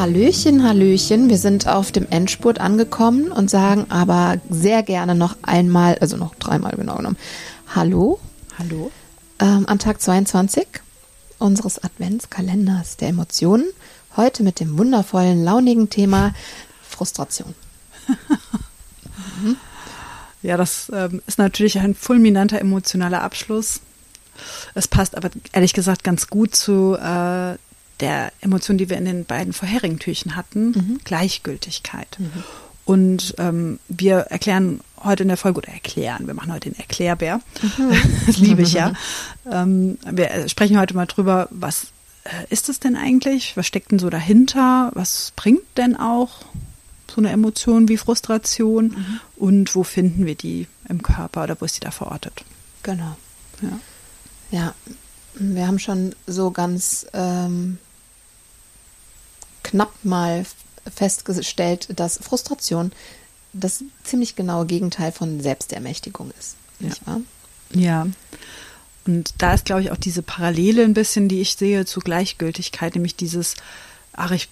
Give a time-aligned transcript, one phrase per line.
[0.00, 1.28] Hallöchen, Hallöchen.
[1.28, 6.34] Wir sind auf dem Endspurt angekommen und sagen aber sehr gerne noch einmal, also noch
[6.36, 7.18] dreimal genau genommen,
[7.74, 8.18] Hallo.
[8.58, 8.90] Hallo.
[9.40, 10.66] Ähm, an Tag 22
[11.38, 13.66] unseres Adventskalenders der Emotionen.
[14.16, 16.32] Heute mit dem wundervollen, launigen Thema
[16.82, 17.54] Frustration.
[19.42, 19.56] mhm.
[20.40, 23.82] Ja, das ähm, ist natürlich ein fulminanter emotionaler Abschluss.
[24.72, 27.58] Es passt aber ehrlich gesagt ganz gut zu äh,
[28.00, 31.00] der Emotion, die wir in den beiden vorherigen Türchen hatten, mhm.
[31.04, 32.16] Gleichgültigkeit.
[32.18, 32.44] Mhm.
[32.84, 37.40] Und ähm, wir erklären heute in der Folge, oder erklären, wir machen heute den Erklärbär.
[37.62, 37.92] Mhm.
[38.26, 38.92] Das liebe ich ja.
[39.50, 41.88] Ähm, wir sprechen heute mal drüber, was
[42.24, 43.56] äh, ist es denn eigentlich?
[43.56, 44.90] Was steckt denn so dahinter?
[44.94, 46.30] Was bringt denn auch
[47.08, 48.86] so eine Emotion wie Frustration?
[48.86, 49.20] Mhm.
[49.36, 52.44] Und wo finden wir die im Körper oder wo ist die da verortet?
[52.82, 53.16] Genau.
[53.62, 53.78] Ja.
[54.50, 54.74] Ja,
[55.34, 57.78] wir haben schon so ganz ähm,
[59.70, 60.44] knapp mal
[60.94, 62.92] festgestellt, dass Frustration
[63.52, 66.56] das ziemlich genaue Gegenteil von Selbstermächtigung ist.
[66.78, 67.06] Nicht ja.
[67.06, 67.20] wahr?
[67.74, 68.06] Ja.
[69.06, 72.94] Und da ist, glaube ich, auch diese Parallele ein bisschen, die ich sehe zu Gleichgültigkeit,
[72.94, 73.54] nämlich dieses,
[74.12, 74.48] ach, ich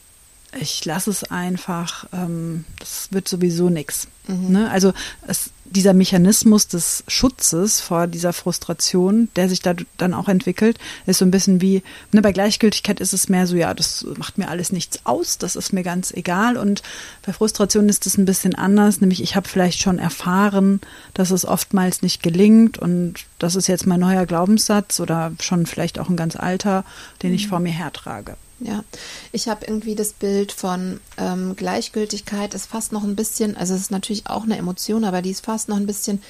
[0.58, 4.08] ich lasse es einfach, ähm, das wird sowieso nichts.
[4.26, 4.52] Mhm.
[4.52, 4.70] Ne?
[4.70, 4.92] Also
[5.26, 11.18] es, dieser Mechanismus des Schutzes vor dieser Frustration, der sich da dann auch entwickelt, ist
[11.18, 11.82] so ein bisschen wie,
[12.12, 15.56] ne, bei Gleichgültigkeit ist es mehr so, ja, das macht mir alles nichts aus, das
[15.56, 16.56] ist mir ganz egal.
[16.56, 16.82] Und
[17.26, 20.80] bei Frustration ist es ein bisschen anders, nämlich ich habe vielleicht schon erfahren,
[21.14, 25.98] dass es oftmals nicht gelingt und das ist jetzt mein neuer Glaubenssatz oder schon vielleicht
[25.98, 26.84] auch ein ganz alter,
[27.22, 27.36] den mhm.
[27.36, 28.36] ich vor mir hertrage.
[28.60, 28.82] Ja,
[29.30, 33.82] ich habe irgendwie das Bild von ähm, Gleichgültigkeit ist fast noch ein bisschen, also es
[33.82, 36.20] ist natürlich auch eine Emotion, aber die ist fast noch ein bisschen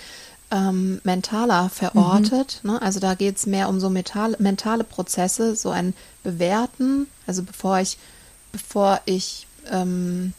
[0.50, 2.61] ähm, mentaler verortet.
[2.62, 2.72] Mhm.
[2.72, 2.83] Ne?
[2.83, 7.06] Also da geht es mehr um so mental, mentale Prozesse, so ein Bewerten.
[7.27, 7.99] Also bevor ich,
[8.53, 10.33] bevor ich ähm,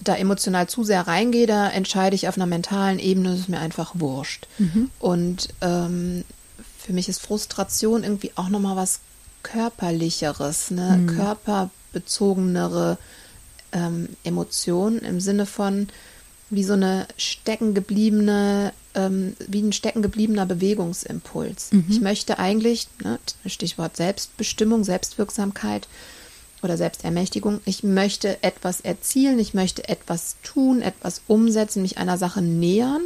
[0.00, 3.60] da emotional zu sehr reingehe, da entscheide ich auf einer mentalen Ebene, das ist mir
[3.60, 4.46] einfach wurscht.
[4.58, 4.90] Mhm.
[4.98, 6.24] Und ähm,
[6.78, 9.00] für mich ist Frustration irgendwie auch nochmal was
[9.44, 11.06] körperlicheres, eine mhm.
[11.16, 12.98] körperbezogenere
[13.70, 15.88] ähm, Emotion im Sinne von
[16.50, 21.72] wie so eine steckengebliebene, ähm, wie ein steckengebliebener Bewegungsimpuls.
[21.72, 21.84] Mhm.
[21.88, 25.88] Ich möchte eigentlich, ne, Stichwort Selbstbestimmung, Selbstwirksamkeit
[26.62, 32.42] oder Selbstermächtigung, ich möchte etwas erzielen, ich möchte etwas tun, etwas umsetzen, mich einer Sache
[32.42, 33.02] nähern.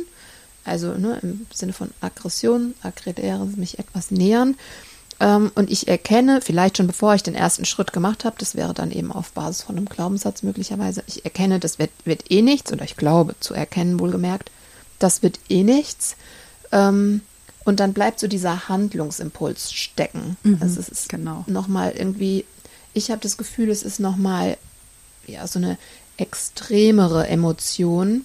[0.64, 4.56] Also ne, im Sinne von Aggression, aggredere, mich etwas nähern.
[5.20, 8.74] Ähm, und ich erkenne, vielleicht schon bevor ich den ersten Schritt gemacht habe, das wäre
[8.74, 12.72] dann eben auf Basis von einem Glaubenssatz möglicherweise, ich erkenne, das wird, wird eh nichts,
[12.72, 14.50] oder ich glaube zu erkennen, wohlgemerkt,
[14.98, 16.16] das wird eh nichts.
[16.70, 17.22] Ähm,
[17.64, 20.36] und dann bleibt so dieser Handlungsimpuls stecken.
[20.42, 21.44] Mhm, also es ist genau.
[21.48, 22.44] nochmal irgendwie,
[22.94, 24.56] ich habe das Gefühl, es ist nochmal
[25.26, 25.76] ja, so eine
[26.16, 28.24] extremere Emotion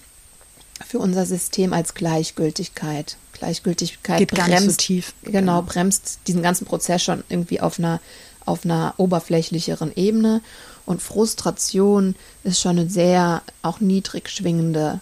[0.86, 3.16] für unser System als Gleichgültigkeit.
[3.32, 5.14] Gleichgültigkeit Geht bremst, gar nicht so tief.
[5.22, 8.00] Genau, genau, bremst diesen ganzen Prozess schon irgendwie auf einer,
[8.44, 10.40] auf einer oberflächlicheren Ebene.
[10.86, 15.00] Und Frustration ist schon eine sehr auch niedrig schwingende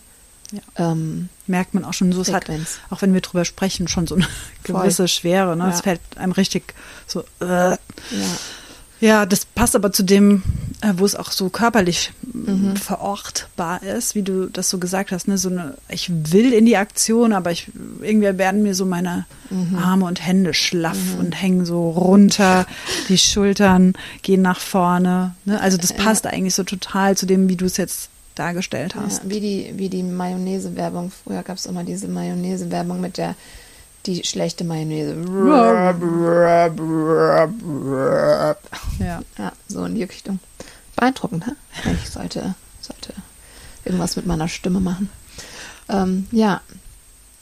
[0.53, 0.93] ja.
[0.93, 2.45] ähm, Merkt man auch schon, so es hat,
[2.91, 4.27] auch wenn wir drüber sprechen, schon so eine
[4.65, 5.57] gewisse Schwere.
[5.57, 5.71] Ne?
[5.71, 6.75] Es fällt einem richtig
[7.07, 7.25] so.
[7.41, 7.73] Äh.
[7.73, 7.79] Ja.
[9.01, 10.45] Ja, das passt aber zu dem,
[10.97, 12.77] wo es auch so körperlich mhm.
[12.77, 15.29] verortbar ist, wie du das so gesagt hast.
[15.29, 15.39] Ne?
[15.39, 17.71] So eine, ich will in die Aktion, aber ich,
[18.01, 19.79] irgendwie werden mir so meine mhm.
[19.79, 21.21] Arme und Hände schlaff mhm.
[21.21, 22.67] und hängen so runter,
[23.09, 25.35] die Schultern gehen nach vorne.
[25.45, 25.61] Ne?
[25.61, 26.33] Also das passt ja.
[26.33, 29.23] eigentlich so total zu dem, wie du es jetzt dargestellt hast.
[29.25, 31.13] Ja, wie die, wie die Mayonnaise-Werbung.
[31.25, 33.37] Früher gab es immer diese Mayonnaise-Werbung mit der
[34.07, 35.15] die schlechte Mayonnaise.
[38.99, 39.23] Ja.
[39.39, 40.41] ja, so in die Richtung.
[41.03, 41.57] Beeindruckend, ne?
[42.01, 43.13] Ich sollte, sollte
[43.85, 45.11] irgendwas mit meiner Stimme machen.
[45.89, 46.61] Ähm, ja.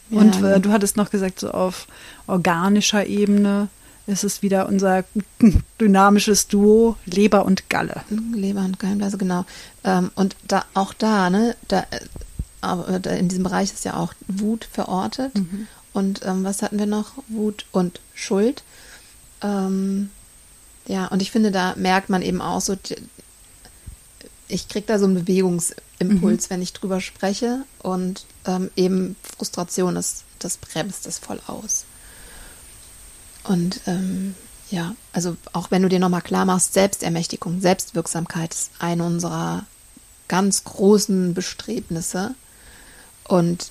[0.09, 1.87] Und äh, du hattest noch gesagt, so auf
[2.27, 3.69] organischer Ebene
[4.07, 5.05] ist es wieder unser
[5.81, 8.01] dynamisches Duo Leber und Galle.
[8.33, 9.45] Leber und Galle, also genau.
[9.85, 12.01] Ähm, und da auch da, ne, da, äh,
[12.63, 15.35] aber in diesem Bereich ist ja auch Wut verortet.
[15.35, 15.67] Mhm.
[15.93, 17.13] Und ähm, was hatten wir noch?
[17.29, 18.63] Wut und Schuld.
[19.43, 20.09] Ähm,
[20.87, 22.77] ja, und ich finde, da merkt man eben auch so,
[24.51, 26.55] ich kriege da so einen Bewegungsstrom Impuls, mhm.
[26.55, 27.65] wenn ich drüber spreche.
[27.79, 31.85] Und ähm, eben Frustration ist, das bremst es voll aus.
[33.45, 34.35] Und ähm,
[34.71, 39.67] ja, also auch wenn du dir nochmal klar machst, Selbstermächtigung, Selbstwirksamkeit ist eine unserer
[40.27, 42.35] ganz großen Bestrebnisse.
[43.29, 43.71] Und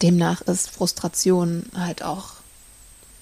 [0.00, 2.34] demnach ist Frustration halt auch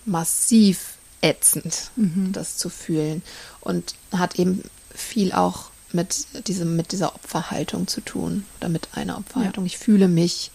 [0.05, 2.32] massiv ätzend, mhm.
[2.32, 3.23] das zu fühlen.
[3.61, 4.62] Und hat eben
[4.94, 9.64] viel auch mit diesem, mit dieser Opferhaltung zu tun oder mit einer Opferhaltung.
[9.64, 9.67] Ja.
[9.67, 10.50] Ich fühle mich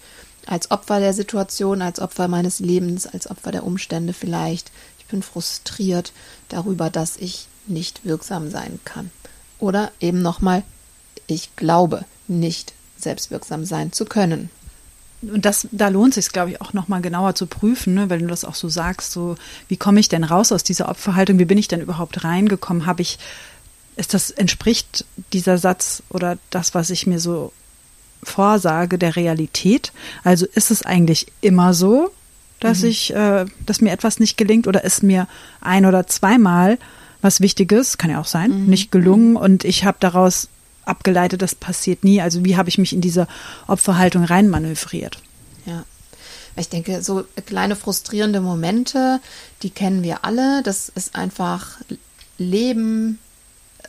[0.46, 4.72] als Opfer der Situation, als Opfer meines Lebens, als Opfer der Umstände vielleicht.
[5.00, 6.14] Ich bin frustriert
[6.50, 9.10] darüber, dass ich nicht wirksam sein kann.
[9.60, 10.64] Oder eben nochmal,
[11.28, 14.50] ich glaube nicht selbstwirksam sein zu können.
[15.22, 18.28] Und das, da lohnt sich, glaube ich, auch nochmal genauer zu prüfen, ne, weil du
[18.28, 19.36] das auch so sagst, so,
[19.70, 21.40] wie komme ich denn raus aus dieser Opferhaltung?
[21.40, 22.86] Wie bin ich denn überhaupt reingekommen?
[22.86, 23.20] Habe ich
[23.96, 27.52] ist das, entspricht dieser Satz oder das, was ich mir so
[28.24, 29.92] vorsage, der Realität?
[30.24, 32.12] Also ist es eigentlich immer so,
[32.60, 32.90] dass mhm.
[32.90, 35.28] ich, äh, dass mir etwas nicht gelingt oder ist mir
[35.62, 36.80] ein oder zweimal
[37.22, 38.66] was Wichtiges, kann ja auch sein, mhm.
[38.68, 40.50] nicht gelungen und ich habe daraus
[40.86, 42.22] abgeleitet, das passiert nie.
[42.22, 43.28] Also wie habe ich mich in diese
[43.68, 45.20] Opferhaltung reinmanövriert?
[45.66, 45.86] Ja.
[46.56, 49.20] Ich denke, so kleine frustrierende Momente,
[49.64, 50.62] die kennen wir alle.
[50.64, 51.78] Das ist einfach
[52.38, 53.18] Leben,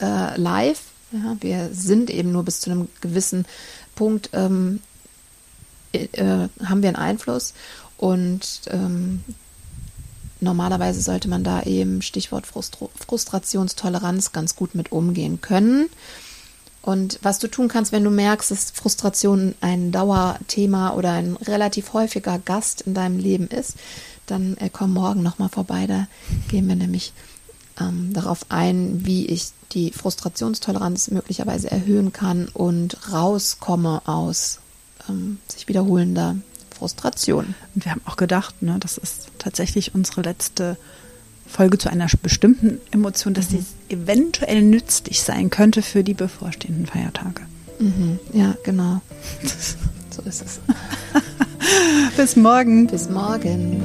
[0.00, 0.80] äh, live.
[1.12, 3.46] Ja, wir sind eben nur bis zu einem gewissen
[3.94, 4.80] Punkt ähm,
[5.94, 7.54] äh, haben wir einen Einfluss
[7.96, 9.22] und ähm,
[10.40, 15.88] normalerweise sollte man da eben Stichwort Frustru Frustrationstoleranz ganz gut mit umgehen können.
[16.82, 21.94] Und was du tun kannst, wenn du merkst, dass Frustration ein Dauerthema oder ein relativ
[21.94, 23.76] häufiger Gast in deinem Leben ist,
[24.26, 25.86] dann äh, komm morgen nochmal vorbei.
[25.86, 26.08] Da
[26.48, 27.14] gehen wir nämlich
[27.80, 34.60] ähm, darauf ein, wie ich die Frustrationstoleranz möglicherweise erhöhen kann und rauskomme aus
[35.08, 36.36] ähm, sich wiederholender
[36.76, 37.54] Frustration.
[37.74, 40.76] Und wir haben auch gedacht, ne, das ist tatsächlich unsere letzte
[41.46, 43.64] Folge zu einer bestimmten Emotion, dass mhm.
[43.88, 47.42] sie eventuell nützlich sein könnte für die bevorstehenden Feiertage.
[47.78, 48.18] Mhm.
[48.32, 49.00] Ja, genau.
[50.10, 50.60] so ist es.
[52.16, 52.86] Bis morgen.
[52.86, 53.82] Bis morgen.